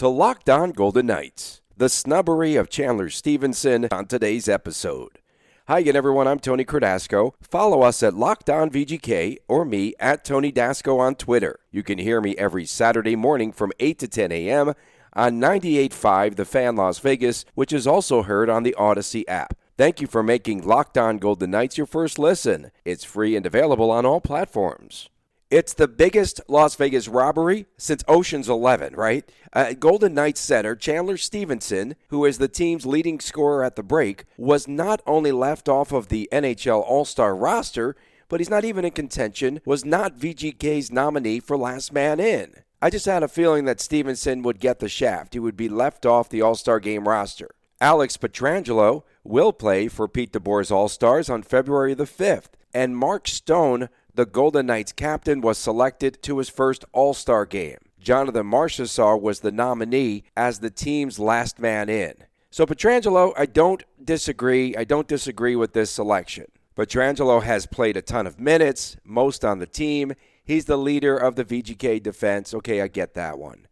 [0.00, 5.18] to Locked On Golden Knights, the snubbery of Chandler Stephenson on today's episode.
[5.68, 6.26] Hi again, everyone.
[6.26, 7.34] I'm Tony Cardasco.
[7.42, 11.60] Follow us at Locked On VGK or me at Tony Dasco on Twitter.
[11.70, 14.72] You can hear me every Saturday morning from 8 to 10 a.m.
[15.12, 19.52] on 98.5 The Fan Las Vegas, which is also heard on the Audacy app.
[19.76, 22.70] Thank you for making Locked On Golden Knights your first listen.
[22.86, 25.10] It's free and available on all platforms.
[25.50, 29.28] It's the biggest Las Vegas robbery since Ocean's 11, right?
[29.52, 34.26] Uh, Golden Knights center Chandler Stephenson, who is the team's leading scorer at the break,
[34.38, 37.96] was not only left off of the NHL All Star roster,
[38.28, 42.54] but he's not even in contention, was not VGK's nominee for last man in.
[42.80, 45.34] I just had a feeling that Stephenson would get the shaft.
[45.34, 47.50] He would be left off the All Star game roster.
[47.80, 53.26] Alex Pietrangelo will play for Pete DeBoer's All Stars on February the 5th, and Mark
[53.26, 57.78] Stone the Golden Knights captain was selected to his first All Star game.
[58.00, 62.14] Jonathan Marchessault was the nominee as the team's last man in.
[62.50, 64.74] So, Pietrangelo, I don't disagree.
[64.74, 66.46] I don't disagree with this selection.
[66.76, 70.14] Pietrangelo has played a ton of minutes, most on the team.
[70.44, 72.54] He's the leader of the VGK defense.
[72.54, 73.66] Okay, I get that one.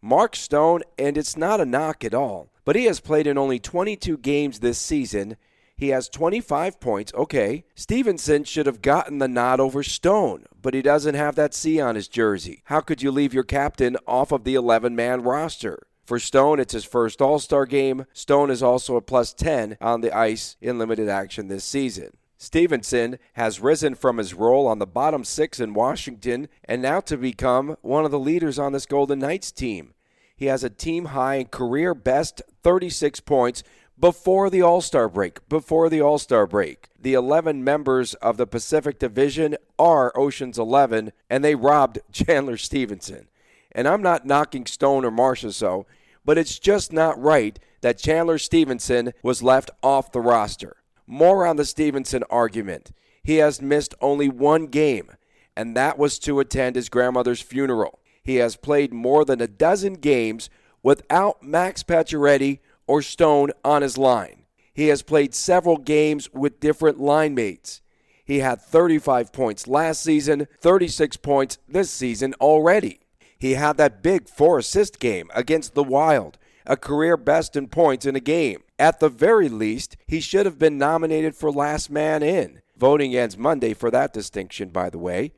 [0.00, 3.58] Mark Stone, and it's not a knock at all, but he has played in only
[3.58, 5.36] 22 games this season
[5.76, 7.12] he has 25 points.
[7.14, 7.64] Okay.
[7.74, 11.94] Stephenson should have gotten the nod over Stone, but he doesn't have that C on
[11.94, 12.62] his jersey.
[12.66, 15.86] How could you leave your captain off of the 11 man roster?
[16.04, 18.06] For Stone, it's his first All Star game.
[18.12, 22.16] Stone is also a plus 10 on the ice in limited action this season.
[22.36, 27.16] Stephenson has risen from his role on the bottom six in Washington and now to
[27.16, 29.94] become one of the leaders on this Golden Knights team.
[30.36, 33.62] He has a team high and career best 36 points
[33.98, 35.46] before the All Star break.
[35.48, 36.88] Before the All Star break.
[37.00, 43.28] The 11 members of the Pacific Division are Ocean's 11, and they robbed Chandler Stephenson.
[43.72, 45.84] And I'm not knocking Stone or Marchessault,
[46.24, 50.76] but it's just not right that Chandler Stephenson was left off the roster.
[51.06, 52.92] More on the Stephenson argument.
[53.22, 55.10] He has missed only one game,
[55.56, 57.98] and that was to attend his grandmother's funeral.
[58.22, 60.48] He has played more than a dozen games
[60.82, 64.44] without Max Pacioretty or Stone on his line.
[64.72, 67.80] He has played several games with different line mates.
[68.24, 73.00] He had 35 points last season, 36 points this season already.
[73.38, 78.06] He had that big four assist game against the Wild, a career best in points
[78.06, 78.62] in a game.
[78.78, 82.62] At the very least, he should have been nominated for last man in.
[82.76, 85.32] Voting ends Monday for that distinction, by the way.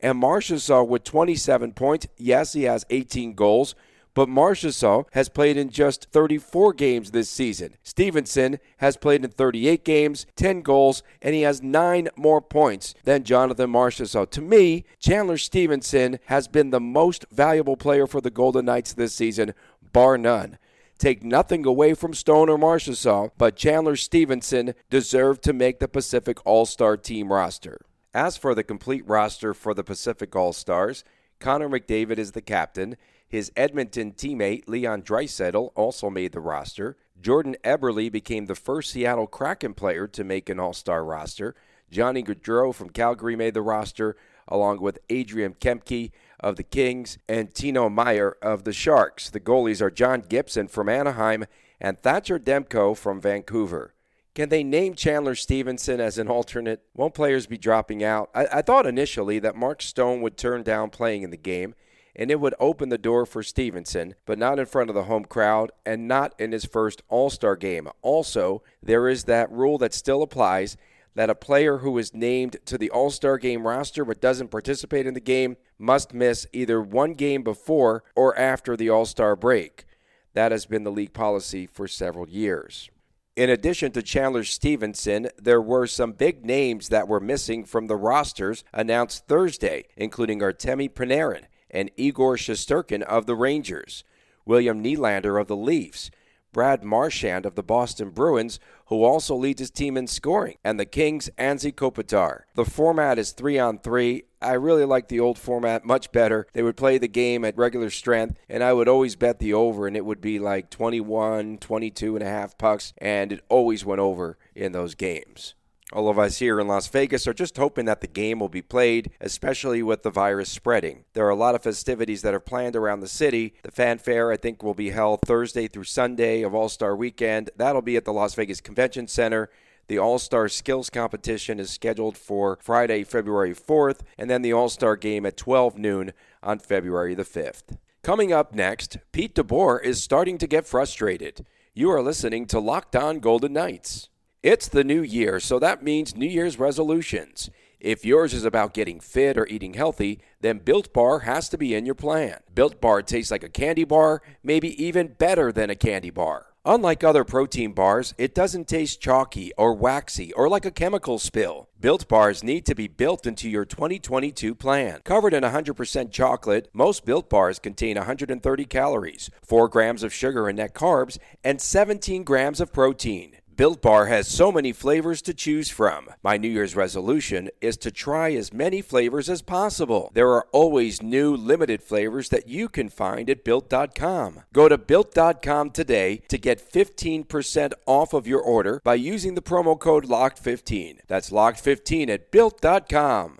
[0.00, 2.06] And Marchessault with 27 points.
[2.16, 3.74] Yes, he has 18 goals,
[4.16, 7.74] but Marchessault has played in just 34 games this season.
[7.82, 13.24] Stephenson has played in 38 games, 10 goals, and he has nine more points than
[13.24, 14.30] Jonathan Marchessault.
[14.30, 19.14] To me, Chandler Stephenson has been the most valuable player for the Golden Knights this
[19.14, 19.52] season,
[19.92, 20.56] bar none.
[20.96, 26.38] Take nothing away from Stone or Marchessault, but Chandler Stephenson deserved to make the Pacific
[26.46, 27.82] All Star team roster.
[28.14, 31.04] As for the complete roster for the Pacific All Stars,
[31.38, 32.96] Connor McDavid is the captain.
[33.28, 36.96] His Edmonton teammate Leon Draisaitl also made the roster.
[37.20, 41.54] Jordan Eberle became the first Seattle Kraken player to make an All-Star roster.
[41.90, 44.16] Johnny Gaudreau from Calgary made the roster,
[44.48, 49.30] along with Adrian Kempe of the Kings and Timo Meier of the Sharks.
[49.30, 51.46] The goalies are John Gibson from Anaheim
[51.80, 53.94] and Thatcher Demko from Vancouver.
[54.34, 56.82] Can they name Chandler Stephenson as an alternate?
[56.94, 58.30] Won't players be dropping out?
[58.34, 61.74] I, I thought initially that Mark Stone would turn down playing in the game
[62.16, 65.24] and it would open the door for Stephenson, but not in front of the home
[65.24, 67.88] crowd and not in his first All Star game.
[68.02, 70.76] Also, there is that rule that still applies
[71.14, 75.06] that a player who is named to the All Star game roster but doesn't participate
[75.06, 79.84] in the game must miss either one game before or after the All Star break.
[80.32, 82.90] That has been the league policy for several years.
[83.36, 87.96] In addition to Chandler Stephenson, there were some big names that were missing from the
[87.96, 91.44] rosters announced Thursday, including Artemi Panarin,
[91.76, 94.02] and Igor Shesterkin of the Rangers,
[94.46, 96.10] William Nylander of the Leafs,
[96.50, 100.86] Brad Marchand of the Boston Bruins, who also leads his team in scoring, and the
[100.86, 102.44] Kings' Anze Kopitar.
[102.54, 104.24] The format is three on three.
[104.40, 106.46] I really like the old format much better.
[106.54, 109.86] They would play the game at regular strength, and I would always bet the over,
[109.86, 114.00] and it would be like 21, 22 and a half pucks, and it always went
[114.00, 115.54] over in those games.
[115.92, 118.60] All of us here in Las Vegas are just hoping that the game will be
[118.60, 121.04] played, especially with the virus spreading.
[121.12, 123.54] There are a lot of festivities that are planned around the city.
[123.62, 127.50] The fanfare, I think, will be held Thursday through Sunday of All Star Weekend.
[127.56, 129.48] That'll be at the Las Vegas Convention Center.
[129.86, 134.68] The All Star Skills Competition is scheduled for Friday, February 4th, and then the All
[134.68, 136.12] Star Game at 12 noon
[136.42, 137.78] on February the 5th.
[138.02, 141.46] Coming up next, Pete DeBoer is starting to get frustrated.
[141.74, 144.08] You are listening to Locked On Golden Knights.
[144.46, 147.50] It's the new year, so that means New Year's resolutions.
[147.80, 151.74] If yours is about getting fit or eating healthy, then Built Bar has to be
[151.74, 152.38] in your plan.
[152.54, 156.46] Built Bar tastes like a candy bar, maybe even better than a candy bar.
[156.64, 161.68] Unlike other protein bars, it doesn't taste chalky or waxy or like a chemical spill.
[161.80, 165.00] Built bars need to be built into your 2022 plan.
[165.02, 170.58] Covered in 100% chocolate, most Built bars contain 130 calories, 4 grams of sugar and
[170.58, 173.38] net carbs, and 17 grams of protein.
[173.56, 176.10] Built Bar has so many flavors to choose from.
[176.22, 180.10] My New Year's resolution is to try as many flavors as possible.
[180.12, 184.42] There are always new limited flavors that you can find at built.com.
[184.52, 189.78] Go to built.com today to get 15% off of your order by using the promo
[189.78, 190.98] code LOCKED15.
[191.06, 193.38] That's LOCKED15 at built.com.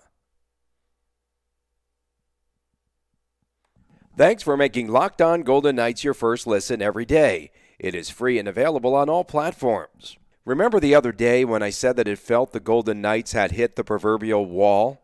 [4.17, 7.51] Thanks for making Locked On Golden Knights your first listen every day.
[7.79, 10.17] It is free and available on all platforms.
[10.45, 13.75] Remember the other day when I said that it felt the Golden Knights had hit
[13.75, 15.01] the proverbial wall?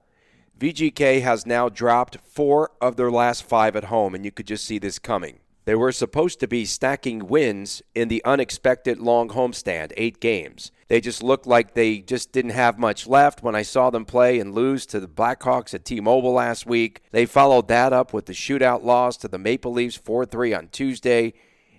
[0.60, 4.66] VGK has now dropped four of their last five at home, and you could just
[4.66, 5.40] see this coming.
[5.66, 10.72] They were supposed to be stacking wins in the unexpected long homestand, eight games.
[10.88, 14.40] They just looked like they just didn't have much left when I saw them play
[14.40, 17.02] and lose to the Blackhawks at T Mobile last week.
[17.12, 20.68] They followed that up with the shootout loss to the Maple Leafs 4 3 on
[20.70, 21.34] Tuesday.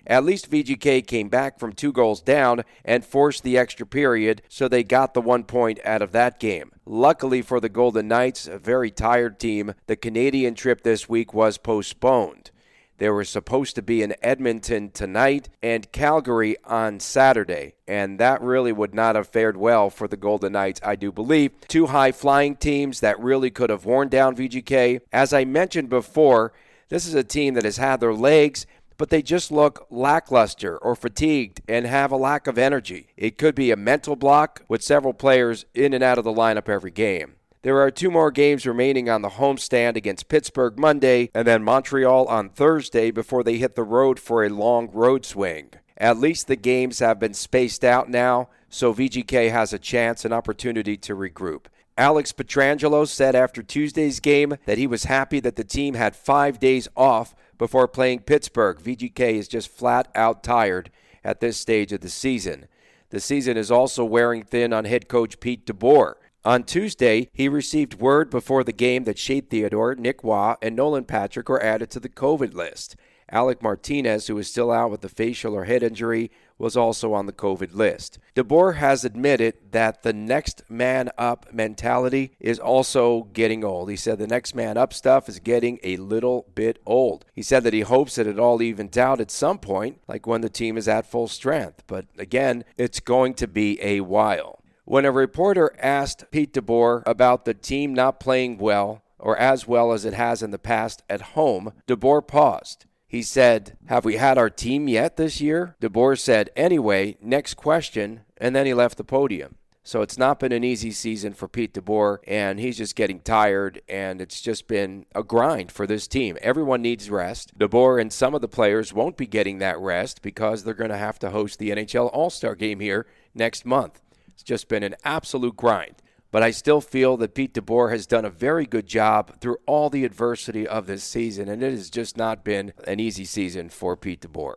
[0.06, 4.68] At least VGK came back from two goals down and forced the extra period, so
[4.68, 6.72] they got the one point out of that game.
[6.86, 11.56] Luckily for the Golden Knights, a very tired team, the Canadian trip this week was
[11.56, 12.50] postponed.
[12.98, 18.72] They were supposed to be in Edmonton tonight and Calgary on Saturday, and that really
[18.72, 21.52] would not have fared well for the Golden Knights, I do believe.
[21.66, 25.00] Two high flying teams that really could have worn down VGK.
[25.12, 26.52] As I mentioned before,
[26.88, 30.94] this is a team that has had their legs but they just look lackluster or
[30.94, 33.08] fatigued and have a lack of energy.
[33.16, 36.68] It could be a mental block with several players in and out of the lineup
[36.68, 37.34] every game.
[37.62, 42.26] There are two more games remaining on the homestand against Pittsburgh Monday and then Montreal
[42.26, 45.70] on Thursday before they hit the road for a long road swing.
[45.96, 50.34] At least the games have been spaced out now, so VGK has a chance and
[50.34, 51.66] opportunity to regroup.
[51.96, 56.58] Alex Pietrangelo said after Tuesday's game that he was happy that the team had five
[56.58, 58.78] days off before playing Pittsburgh.
[58.78, 60.90] VGK is just flat out tired
[61.22, 62.66] at this stage of the season.
[63.10, 66.14] The season is also wearing thin on head coach Pete DeBoer.
[66.44, 71.04] On Tuesday, he received word before the game that Shea Theodore, Nick Waugh, and Nolan
[71.04, 72.96] Patrick are added to the COVID list.
[73.30, 77.26] Alec Martinez, who is still out with a facial or head injury, was also on
[77.26, 78.18] the COVID list.
[78.36, 83.90] DeBoer has admitted that the next man up mentality is also getting old.
[83.90, 87.24] He said the next man up stuff is getting a little bit old.
[87.32, 90.42] He said that he hopes that it all evens out at some point, like when
[90.42, 91.82] the team is at full strength.
[91.86, 94.60] But again, it's going to be a while.
[94.84, 99.92] When a reporter asked Pete DeBoer about the team not playing well, or as well
[99.92, 102.84] as it has in the past at home, DeBoer paused.
[103.14, 105.76] He said, Have we had our team yet this year?
[105.80, 109.54] DeBoer said, Anyway, next question, and then he left the podium.
[109.84, 113.80] So it's not been an easy season for Pete DeBoer, and he's just getting tired,
[113.88, 116.36] and it's just been a grind for this team.
[116.40, 117.56] Everyone needs rest.
[117.56, 120.96] DeBoer and some of the players won't be getting that rest because they're going to
[120.96, 124.02] have to host the NHL All Star game here next month.
[124.32, 126.02] It's just been an absolute grind
[126.34, 129.88] but I still feel that Pete DeBoer has done a very good job through all
[129.88, 133.96] the adversity of this season, and it has just not been an easy season for
[133.96, 134.54] Pete DeBoer.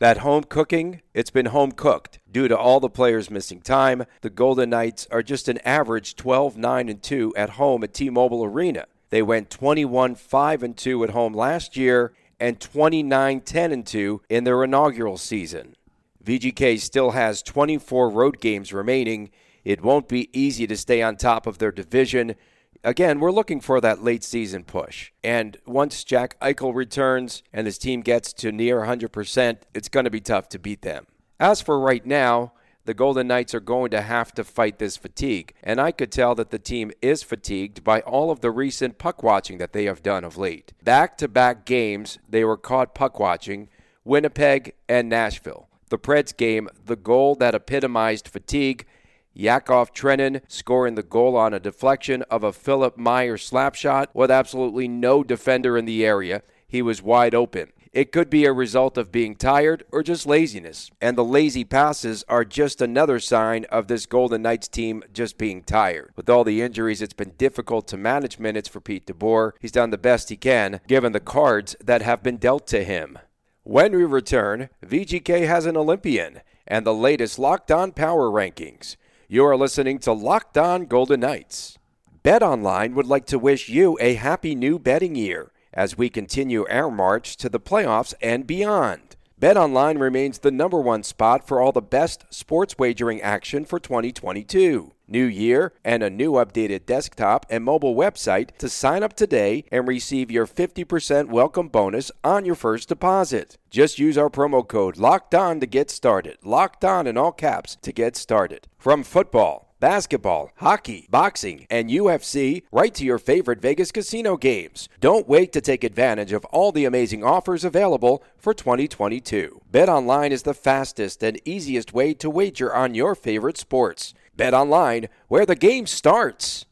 [0.00, 2.18] That home cooking, it's been home cooked.
[2.28, 6.56] Due to all the players missing time, the Golden Knights are just an average 12
[6.56, 8.86] 9 and 2 at home at T-Mobile Arena.
[9.10, 14.22] They went 21 5 and 2 at home last year and 29 10 and 2
[14.28, 15.76] in their inaugural season.
[16.24, 19.30] VGK still has 24 road games remaining
[19.64, 22.34] it won't be easy to stay on top of their division.
[22.82, 25.12] Again, we're looking for that late season push.
[25.22, 30.10] And once Jack Eichel returns and his team gets to near 100%, it's going to
[30.10, 31.06] be tough to beat them.
[31.38, 32.52] As for right now,
[32.86, 35.54] the Golden Knights are going to have to fight this fatigue.
[35.62, 39.22] And I could tell that the team is fatigued by all of the recent puck
[39.22, 40.72] watching that they have done of late.
[40.82, 43.68] Back to back games, they were caught puck watching
[44.04, 45.68] Winnipeg and Nashville.
[45.90, 48.86] The Preds game, the goal that epitomized fatigue.
[49.32, 54.30] Yakov Trenin scoring the goal on a deflection of a Philip Meyer slap shot with
[54.30, 56.42] absolutely no defender in the area.
[56.66, 57.72] He was wide open.
[57.92, 60.92] It could be a result of being tired or just laziness.
[61.00, 65.64] And the lazy passes are just another sign of this Golden Knights team just being
[65.64, 66.12] tired.
[66.14, 69.52] With all the injuries, it's been difficult to manage minutes for Pete DeBoer.
[69.58, 73.18] He's done the best he can, given the cards that have been dealt to him.
[73.64, 78.94] When we return, VGK has an Olympian and the latest Locked On Power Rankings.
[79.32, 81.78] You are listening to Locked On Golden Knights.
[82.24, 86.66] Bet Online would like to wish you a happy new betting year as we continue
[86.68, 89.09] our march to the playoffs and beyond.
[89.40, 94.92] BetOnline remains the number one spot for all the best sports wagering action for 2022.
[95.08, 99.88] New year and a new updated desktop and mobile website to sign up today and
[99.88, 103.56] receive your 50% welcome bonus on your first deposit.
[103.70, 106.36] Just use our promo code LOCKED ON to get started.
[106.44, 108.68] Locked on in all caps to get started.
[108.76, 114.88] From football basketball, hockey, boxing, and UFC right to your favorite Vegas casino games.
[115.00, 119.62] Don't wait to take advantage of all the amazing offers available for 2022.
[119.72, 124.14] BetOnline is the fastest and easiest way to wager on your favorite sports.
[124.36, 126.66] BetOnline, where the game starts.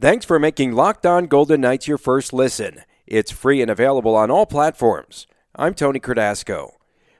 [0.00, 2.82] Thanks for making Locked On Golden Knights your first listen.
[3.04, 5.26] It's free and available on all platforms.
[5.56, 6.77] I'm Tony Cardasco.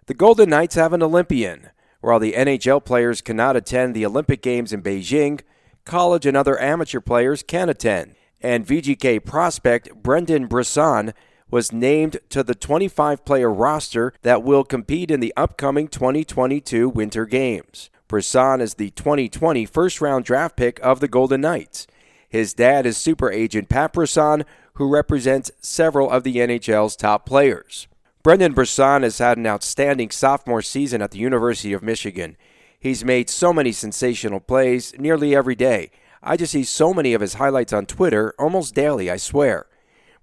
[0.09, 1.69] The Golden Knights have an Olympian.
[2.01, 5.43] While the NHL players cannot attend the Olympic Games in Beijing,
[5.85, 8.15] college and other amateur players can attend.
[8.41, 11.13] And VGK prospect Brendan Brisson
[11.51, 17.27] was named to the 25 player roster that will compete in the upcoming 2022 Winter
[17.27, 17.91] Games.
[18.09, 21.87] Brisson is the 2020 first round draft pick of the Golden Knights.
[22.31, 27.88] His dad is super agent Pat Brisson, who represents several of the NHL's top players.
[28.23, 32.37] Brendan Brisson has had an outstanding sophomore season at the University of Michigan.
[32.81, 35.91] He's made so many sensational plays nearly every day.
[36.23, 39.67] I just see so many of his highlights on Twitter almost daily, I swear.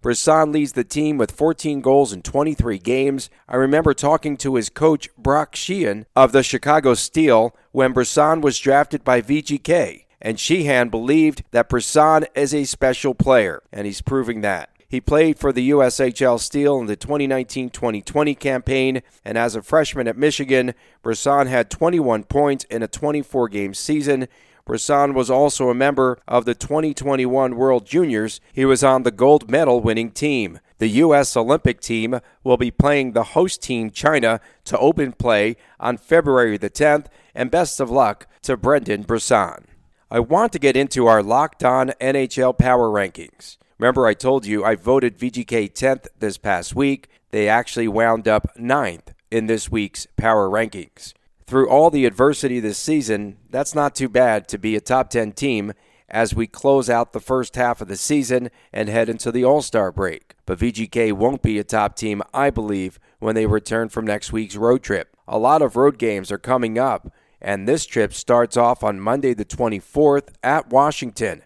[0.02, 3.30] Brisson leads the team with 14 goals in 23 games.
[3.48, 8.60] I remember talking to his coach, Brock Sheahan, of the Chicago Steel when Brisson was
[8.60, 14.42] drafted by VGK, and Sheahan believed that Brisson is a special player, and he's proving
[14.42, 14.70] that.
[14.96, 20.08] He played for the USHL Steel in the 2019 2020 campaign, and as a freshman
[20.08, 24.30] at Michigan, Brisson had 21 points in a 24 game season.
[24.64, 28.40] Brisson was also a member of the 2021 World Juniors.
[28.54, 30.62] He was on the gold medal winning team.
[30.78, 31.36] The U.S.
[31.36, 36.70] Olympic team will be playing the host team, China, to open play on February the
[36.70, 39.66] 10th, and best of luck to Brendan Brisson.
[40.10, 43.58] I want to get into our locked on NHL power rankings.
[43.78, 47.10] Remember, I told you I voted VGK 10th this past week.
[47.32, 51.14] They actually wound up 9th in this week's power rankings
[51.48, 55.34] through all the adversity this season, that's not too bad to be a top 10
[55.34, 55.74] team
[56.10, 59.62] as we close out the first half of the season and head into the All
[59.62, 60.36] Star break.
[60.46, 64.56] But VGK won't be a top team, I believe, when they return from next week's
[64.56, 65.16] road trip.
[65.28, 69.34] A lot of road games are coming up, and this trip starts off on Monday
[69.34, 71.44] the 24th at Washington.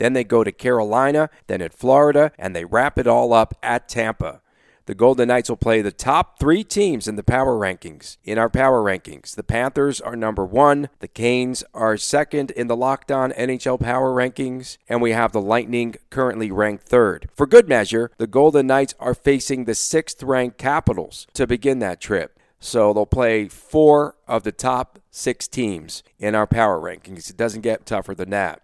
[0.00, 3.86] Then they go to Carolina, then at Florida, and they wrap it all up at
[3.86, 4.40] Tampa.
[4.86, 8.16] The Golden Knights will play the top three teams in the power rankings.
[8.24, 12.74] In our power rankings, the Panthers are number one, the Canes are second in the
[12.74, 17.28] Locked On NHL power rankings, and we have the Lightning currently ranked third.
[17.36, 22.00] For good measure, the Golden Knights are facing the sixth ranked Capitals to begin that
[22.00, 22.38] trip.
[22.58, 27.28] So they'll play four of the top six teams in our power rankings.
[27.28, 28.62] It doesn't get tougher than that.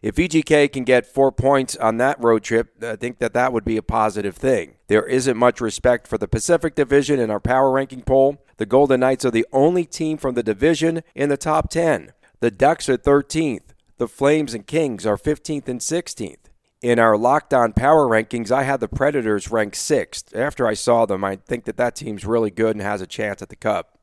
[0.00, 3.64] If VGK can get four points on that road trip, I think that that would
[3.64, 4.74] be a positive thing.
[4.86, 8.44] There isn't much respect for the Pacific Division in our power ranking poll.
[8.58, 12.12] The Golden Knights are the only team from the division in the top 10.
[12.40, 13.74] The Ducks are 13th.
[13.96, 16.36] The Flames and Kings are 15th and 16th.
[16.80, 20.34] In our Locked On power rankings, I had the Predators ranked sixth.
[20.36, 23.42] After I saw them, I think that that team's really good and has a chance
[23.42, 23.98] at the Cup.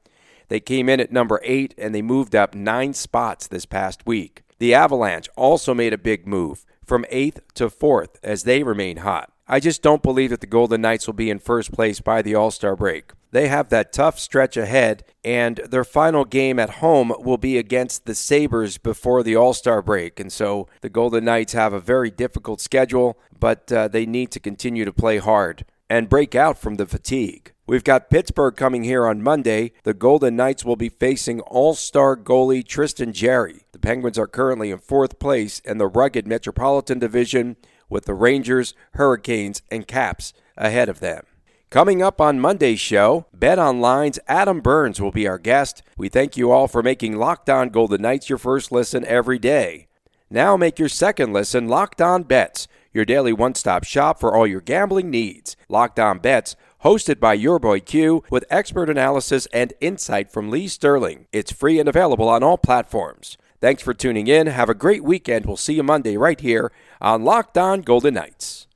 [0.50, 4.44] They came in at number eight and they moved up nine spots this past week.
[4.58, 9.32] The Avalanche also made a big move from 8th to 4th as they remain hot.
[9.48, 12.34] I just don't believe that the Golden Knights will be in first place by the
[12.34, 13.12] All Star break.
[13.32, 18.06] They have that tough stretch ahead, and their final game at home will be against
[18.06, 20.20] the Sabres before the All Star break.
[20.20, 24.40] And so the Golden Knights have a very difficult schedule, but uh, they need to
[24.40, 27.52] continue to play hard and break out from the fatigue.
[27.67, 29.72] We've got Pittsburgh coming here on Monday.
[29.84, 33.62] The Golden Knights will be facing all star goalie Tristan Jarry.
[33.72, 37.55] The Penguins are currently in fourth place in the rugged Metropolitan Division
[37.89, 41.25] with the Rangers, Hurricanes, and Caps ahead of them.
[41.72, 45.81] Coming up on Monday's show, Bet Online's Adam Burns will be our guest.
[45.98, 49.88] We thank you all for making Locked On Golden Knights your first listen every day.
[50.29, 54.45] Now make your second listen Locked On Bets, your daily one stop shop for all
[54.45, 55.57] your gambling needs.
[55.67, 56.55] Locked On Bets
[56.86, 61.25] hosted by your boy Q with expert analysis and insight from Lee Sterling.
[61.34, 63.39] It's free and available on all platforms.
[63.60, 64.46] Thanks for tuning in.
[64.46, 65.48] Have a great weekend.
[65.48, 68.68] We'll see you Monday right here on Locked On Golden Knights.